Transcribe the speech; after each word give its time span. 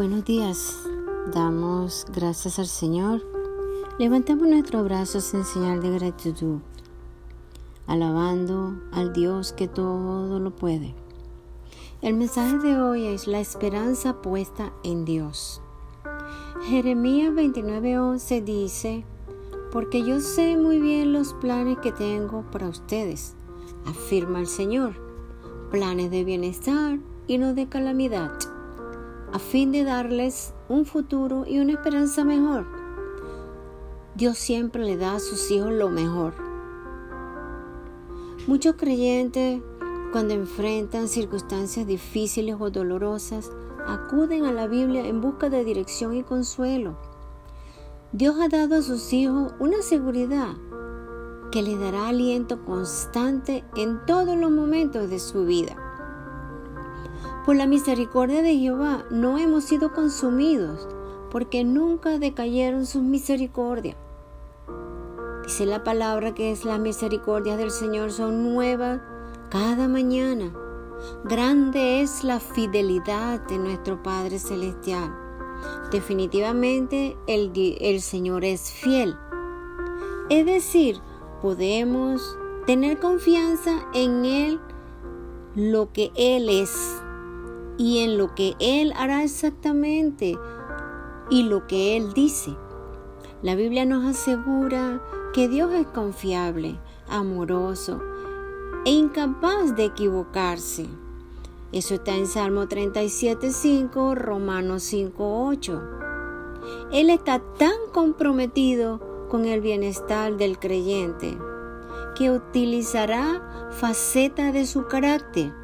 buenos 0.00 0.24
días. 0.24 0.78
Damos 1.34 2.06
gracias 2.10 2.58
al 2.58 2.68
Señor. 2.68 3.22
Levantamos 3.98 4.48
nuestros 4.48 4.82
brazos 4.82 5.34
en 5.34 5.44
señal 5.44 5.82
de 5.82 5.90
gratitud, 5.90 6.60
alabando 7.86 8.80
al 8.92 9.12
Dios 9.12 9.52
que 9.52 9.68
todo 9.68 10.40
lo 10.40 10.56
puede. 10.56 10.94
El 12.00 12.14
mensaje 12.14 12.56
de 12.60 12.80
hoy 12.80 13.08
es 13.08 13.26
la 13.26 13.40
esperanza 13.40 14.22
puesta 14.22 14.72
en 14.84 15.04
Dios. 15.04 15.60
Jeremías 16.62 17.34
29:11 17.34 18.42
dice, 18.42 19.04
porque 19.70 20.02
yo 20.02 20.20
sé 20.20 20.56
muy 20.56 20.80
bien 20.80 21.12
los 21.12 21.34
planes 21.34 21.76
que 21.80 21.92
tengo 21.92 22.42
para 22.50 22.70
ustedes, 22.70 23.34
afirma 23.84 24.40
el 24.40 24.46
Señor, 24.46 24.94
planes 25.70 26.10
de 26.10 26.24
bienestar 26.24 26.98
y 27.26 27.36
no 27.36 27.52
de 27.52 27.68
calamidad 27.68 28.49
a 29.32 29.38
fin 29.38 29.72
de 29.72 29.84
darles 29.84 30.54
un 30.68 30.84
futuro 30.84 31.44
y 31.46 31.58
una 31.60 31.72
esperanza 31.72 32.24
mejor. 32.24 32.66
Dios 34.14 34.38
siempre 34.38 34.84
le 34.84 34.96
da 34.96 35.14
a 35.14 35.20
sus 35.20 35.50
hijos 35.50 35.72
lo 35.72 35.88
mejor. 35.88 36.34
Muchos 38.46 38.74
creyentes, 38.76 39.62
cuando 40.12 40.34
enfrentan 40.34 41.08
circunstancias 41.08 41.86
difíciles 41.86 42.56
o 42.58 42.70
dolorosas, 42.70 43.50
acuden 43.86 44.44
a 44.44 44.52
la 44.52 44.66
Biblia 44.66 45.06
en 45.06 45.20
busca 45.20 45.48
de 45.48 45.64
dirección 45.64 46.14
y 46.14 46.22
consuelo. 46.22 46.96
Dios 48.12 48.36
ha 48.40 48.48
dado 48.48 48.76
a 48.76 48.82
sus 48.82 49.12
hijos 49.12 49.54
una 49.60 49.82
seguridad 49.82 50.56
que 51.52 51.62
les 51.62 51.78
dará 51.78 52.08
aliento 52.08 52.64
constante 52.64 53.64
en 53.76 54.04
todos 54.06 54.36
los 54.36 54.50
momentos 54.50 55.08
de 55.08 55.18
su 55.18 55.44
vida. 55.44 55.89
Por 57.50 57.56
la 57.56 57.66
misericordia 57.66 58.42
de 58.42 58.56
Jehová 58.56 59.04
no 59.10 59.36
hemos 59.36 59.64
sido 59.64 59.92
consumidos, 59.92 60.86
porque 61.32 61.64
nunca 61.64 62.20
decayeron 62.20 62.86
sus 62.86 63.02
misericordias. 63.02 63.96
Dice 65.42 65.66
la 65.66 65.82
palabra 65.82 66.32
que 66.32 66.52
es 66.52 66.64
las 66.64 66.78
misericordias 66.78 67.58
del 67.58 67.72
Señor 67.72 68.12
son 68.12 68.54
nuevas 68.54 69.00
cada 69.50 69.88
mañana. 69.88 70.54
Grande 71.24 72.02
es 72.02 72.22
la 72.22 72.38
fidelidad 72.38 73.40
de 73.48 73.58
nuestro 73.58 74.00
Padre 74.00 74.38
Celestial. 74.38 75.12
Definitivamente 75.90 77.16
el, 77.26 77.50
el 77.80 78.00
Señor 78.00 78.44
es 78.44 78.70
fiel. 78.70 79.16
Es 80.28 80.46
decir, 80.46 81.00
podemos 81.42 82.38
tener 82.64 83.00
confianza 83.00 83.88
en 83.92 84.24
Él, 84.24 84.60
lo 85.56 85.92
que 85.92 86.12
Él 86.14 86.48
es 86.48 87.02
y 87.80 88.00
en 88.00 88.18
lo 88.18 88.34
que 88.34 88.56
Él 88.60 88.92
hará 88.94 89.24
exactamente 89.24 90.38
y 91.30 91.44
lo 91.44 91.66
que 91.66 91.96
Él 91.96 92.12
dice. 92.12 92.54
La 93.40 93.54
Biblia 93.54 93.86
nos 93.86 94.04
asegura 94.04 95.00
que 95.32 95.48
Dios 95.48 95.72
es 95.72 95.86
confiable, 95.86 96.78
amoroso 97.08 98.02
e 98.84 98.90
incapaz 98.90 99.74
de 99.76 99.86
equivocarse. 99.86 100.88
Eso 101.72 101.94
está 101.94 102.14
en 102.14 102.26
Salmo 102.26 102.64
37.5, 102.64 104.14
Romanos 104.14 104.92
5.8. 104.92 106.90
Él 106.92 107.08
está 107.08 107.38
tan 107.58 107.78
comprometido 107.94 109.00
con 109.30 109.46
el 109.46 109.62
bienestar 109.62 110.36
del 110.36 110.58
creyente 110.58 111.38
que 112.14 112.30
utilizará 112.30 113.70
facetas 113.70 114.52
de 114.52 114.66
su 114.66 114.86
carácter 114.86 115.54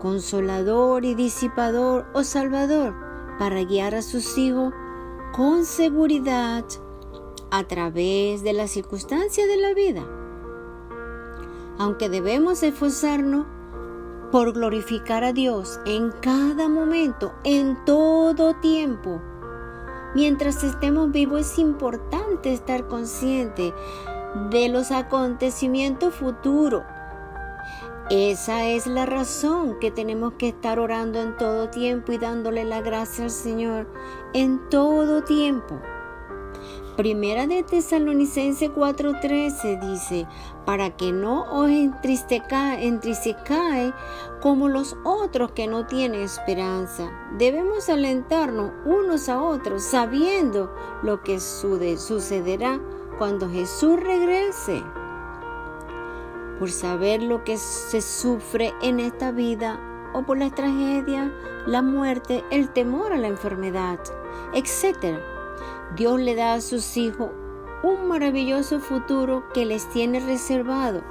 consolador 0.00 1.04
y 1.04 1.14
disipador 1.14 2.06
o 2.12 2.24
salvador 2.24 2.94
para 3.38 3.62
guiar 3.62 3.94
a 3.94 4.02
sus 4.02 4.36
hijos 4.36 4.74
con 5.32 5.64
seguridad 5.64 6.64
a 7.50 7.64
través 7.64 8.42
de 8.42 8.52
las 8.52 8.70
circunstancias 8.70 9.46
de 9.46 9.56
la 9.56 9.74
vida. 9.74 10.02
Aunque 11.78 12.08
debemos 12.08 12.62
esforzarnos 12.62 13.46
por 14.32 14.52
glorificar 14.52 15.24
a 15.24 15.32
Dios 15.32 15.80
en 15.86 16.12
cada 16.20 16.68
momento, 16.68 17.32
en 17.44 17.76
todo 17.84 18.54
tiempo, 18.54 19.20
mientras 20.14 20.62
estemos 20.62 21.10
vivos 21.10 21.40
es 21.40 21.58
importante 21.58 22.52
estar 22.52 22.86
consciente 22.88 23.72
de 24.50 24.68
los 24.68 24.90
acontecimientos 24.90 26.14
futuros 26.14 26.82
esa 28.10 28.66
es 28.66 28.86
la 28.88 29.06
razón 29.06 29.78
que 29.78 29.92
tenemos 29.92 30.32
que 30.32 30.48
estar 30.48 30.80
orando 30.80 31.20
en 31.20 31.36
todo 31.36 31.70
tiempo 31.70 32.10
y 32.10 32.18
dándole 32.18 32.64
la 32.64 32.80
gracia 32.80 33.22
al 33.22 33.30
Señor 33.30 33.86
en 34.34 34.68
todo 34.68 35.22
tiempo. 35.22 35.80
Primera 36.96 37.46
de 37.46 37.62
Tesalonicense 37.62 38.72
4:13 38.72 39.78
dice, 39.78 40.26
para 40.66 40.96
que 40.96 41.12
no 41.12 41.44
os 41.52 41.70
entristezcáis 41.70 43.94
como 44.42 44.68
los 44.68 44.96
otros 45.04 45.52
que 45.52 45.68
no 45.68 45.86
tienen 45.86 46.22
esperanza. 46.22 47.12
Debemos 47.38 47.88
alentarnos 47.88 48.72
unos 48.86 49.28
a 49.28 49.40
otros 49.40 49.84
sabiendo 49.84 50.74
lo 51.04 51.22
que 51.22 51.38
sucederá 51.38 52.80
cuando 53.18 53.48
Jesús 53.48 54.00
regrese 54.00 54.82
por 56.60 56.70
saber 56.70 57.22
lo 57.22 57.42
que 57.42 57.56
se 57.56 58.02
sufre 58.02 58.74
en 58.82 59.00
esta 59.00 59.32
vida 59.32 59.80
o 60.12 60.22
por 60.24 60.36
la 60.36 60.50
tragedia, 60.50 61.32
la 61.66 61.80
muerte, 61.80 62.44
el 62.50 62.68
temor 62.68 63.14
a 63.14 63.16
la 63.16 63.28
enfermedad, 63.28 63.98
etc. 64.52 65.18
Dios 65.96 66.20
le 66.20 66.34
da 66.34 66.52
a 66.52 66.60
sus 66.60 66.98
hijos 66.98 67.30
un 67.82 68.08
maravilloso 68.08 68.78
futuro 68.78 69.48
que 69.54 69.64
les 69.64 69.88
tiene 69.88 70.20
reservado. 70.20 71.02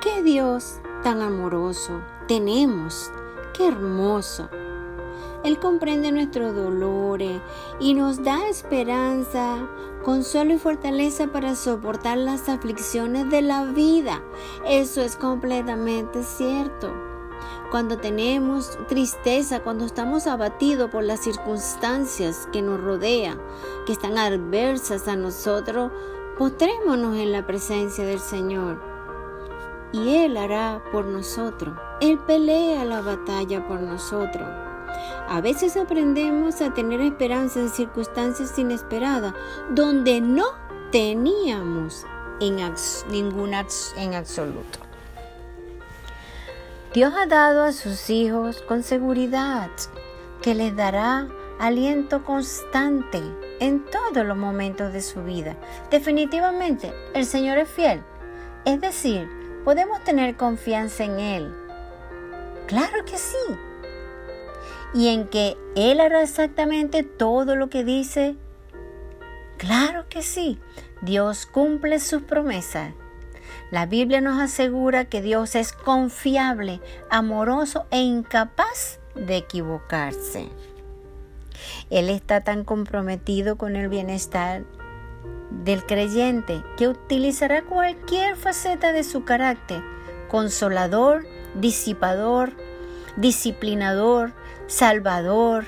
¡Qué 0.00 0.22
Dios 0.22 0.78
tan 1.02 1.20
amoroso 1.20 2.00
tenemos! 2.28 3.10
¡Qué 3.54 3.66
hermoso! 3.66 4.48
Él 5.46 5.60
comprende 5.60 6.10
nuestros 6.10 6.56
dolores 6.56 7.40
y 7.78 7.94
nos 7.94 8.24
da 8.24 8.48
esperanza, 8.48 9.68
consuelo 10.02 10.54
y 10.54 10.58
fortaleza 10.58 11.28
para 11.28 11.54
soportar 11.54 12.18
las 12.18 12.48
aflicciones 12.48 13.30
de 13.30 13.42
la 13.42 13.64
vida. 13.64 14.24
Eso 14.66 15.02
es 15.02 15.14
completamente 15.14 16.24
cierto. 16.24 16.92
Cuando 17.70 17.96
tenemos 17.96 18.76
tristeza, 18.88 19.60
cuando 19.60 19.84
estamos 19.84 20.26
abatidos 20.26 20.90
por 20.90 21.04
las 21.04 21.20
circunstancias 21.20 22.48
que 22.52 22.60
nos 22.60 22.80
rodean, 22.80 23.40
que 23.86 23.92
están 23.92 24.18
adversas 24.18 25.06
a 25.06 25.14
nosotros, 25.14 25.92
postrémonos 26.36 27.16
en 27.18 27.30
la 27.30 27.46
presencia 27.46 28.04
del 28.04 28.18
Señor. 28.18 28.82
Y 29.92 30.16
Él 30.16 30.38
hará 30.38 30.82
por 30.90 31.04
nosotros. 31.04 31.78
Él 32.00 32.18
pelea 32.18 32.84
la 32.84 33.00
batalla 33.00 33.64
por 33.68 33.80
nosotros. 33.80 34.66
A 35.28 35.40
veces 35.40 35.76
aprendemos 35.76 36.60
a 36.60 36.72
tener 36.72 37.00
esperanza 37.00 37.58
en 37.58 37.68
circunstancias 37.68 38.56
inesperadas 38.58 39.34
donde 39.70 40.20
no 40.20 40.44
teníamos 40.92 42.06
en 42.40 42.56
ninguna 43.10 43.66
en 43.96 44.14
absoluto. 44.14 44.78
Dios 46.94 47.12
ha 47.14 47.26
dado 47.26 47.64
a 47.64 47.72
sus 47.72 48.08
hijos 48.08 48.62
con 48.62 48.82
seguridad 48.82 49.70
que 50.42 50.54
les 50.54 50.76
dará 50.76 51.28
aliento 51.58 52.24
constante 52.24 53.20
en 53.58 53.84
todos 53.84 54.24
los 54.24 54.36
momentos 54.36 54.92
de 54.92 55.02
su 55.02 55.24
vida. 55.24 55.56
Definitivamente, 55.90 56.92
el 57.14 57.26
Señor 57.26 57.58
es 57.58 57.68
fiel. 57.68 58.02
Es 58.64 58.80
decir, 58.80 59.28
podemos 59.64 60.02
tener 60.04 60.36
confianza 60.36 61.04
en 61.04 61.18
Él. 61.18 61.54
Claro 62.66 63.04
que 63.04 63.18
sí 63.18 63.36
y 64.94 65.08
en 65.08 65.28
que 65.28 65.56
Él 65.74 66.00
hará 66.00 66.22
exactamente 66.22 67.02
todo 67.02 67.56
lo 67.56 67.68
que 67.68 67.84
dice? 67.84 68.36
Claro 69.58 70.06
que 70.08 70.22
sí, 70.22 70.58
Dios 71.02 71.46
cumple 71.46 71.98
sus 71.98 72.22
promesas. 72.22 72.92
La 73.70 73.86
Biblia 73.86 74.20
nos 74.20 74.40
asegura 74.40 75.06
que 75.06 75.22
Dios 75.22 75.54
es 75.54 75.72
confiable, 75.72 76.80
amoroso 77.10 77.86
e 77.90 78.00
incapaz 78.00 79.00
de 79.14 79.36
equivocarse. 79.36 80.48
Él 81.90 82.10
está 82.10 82.42
tan 82.42 82.64
comprometido 82.64 83.56
con 83.56 83.76
el 83.76 83.88
bienestar 83.88 84.64
del 85.50 85.84
creyente 85.84 86.62
que 86.76 86.88
utilizará 86.88 87.62
cualquier 87.62 88.36
faceta 88.36 88.92
de 88.92 89.04
su 89.04 89.24
carácter, 89.24 89.82
consolador, 90.28 91.26
disipador, 91.54 92.52
disciplinador, 93.16 94.32
salvador, 94.66 95.64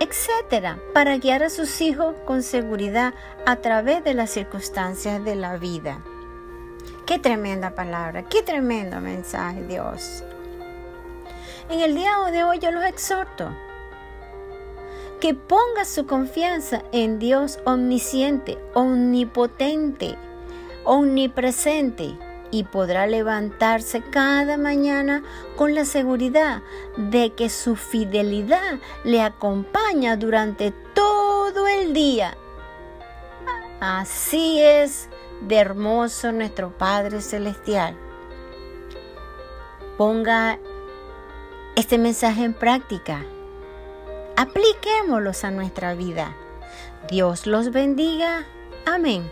etcétera, 0.00 0.78
para 0.92 1.16
guiar 1.16 1.42
a 1.42 1.50
sus 1.50 1.80
hijos 1.80 2.14
con 2.24 2.42
seguridad 2.42 3.14
a 3.46 3.56
través 3.56 4.04
de 4.04 4.14
las 4.14 4.30
circunstancias 4.30 5.24
de 5.24 5.36
la 5.36 5.56
vida. 5.56 6.02
Qué 7.06 7.18
tremenda 7.18 7.74
palabra, 7.74 8.24
qué 8.24 8.42
tremendo 8.42 9.00
mensaje, 9.00 9.62
Dios. 9.62 10.24
En 11.70 11.80
el 11.80 11.94
día 11.94 12.12
de 12.30 12.44
hoy 12.44 12.58
yo 12.58 12.70
los 12.70 12.84
exhorto 12.84 13.50
que 15.20 15.34
ponga 15.34 15.84
su 15.84 16.06
confianza 16.06 16.82
en 16.92 17.18
Dios 17.18 17.58
omnisciente, 17.64 18.58
omnipotente, 18.74 20.16
omnipresente 20.84 22.18
y 22.50 22.64
podrá 22.64 23.06
levantarse 23.06 24.02
cada 24.02 24.56
mañana 24.56 25.22
con 25.56 25.74
la 25.74 25.84
seguridad 25.84 26.62
de 26.96 27.32
que 27.34 27.48
su 27.48 27.76
fidelidad 27.76 28.78
le 29.04 29.22
acompaña 29.22 30.16
durante 30.16 30.72
todo 30.94 31.66
el 31.68 31.92
día. 31.92 32.36
Así 33.80 34.60
es 34.60 35.08
de 35.42 35.56
hermoso 35.56 36.32
nuestro 36.32 36.70
Padre 36.76 37.20
Celestial. 37.20 37.96
Ponga 39.98 40.58
este 41.74 41.98
mensaje 41.98 42.44
en 42.44 42.54
práctica. 42.54 43.22
Apliquémoslos 44.36 45.44
a 45.44 45.50
nuestra 45.50 45.94
vida. 45.94 46.34
Dios 47.08 47.46
los 47.46 47.70
bendiga. 47.70 48.44
Amén. 48.86 49.30